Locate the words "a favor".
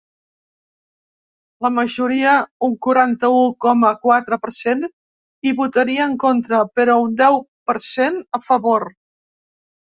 8.41-8.91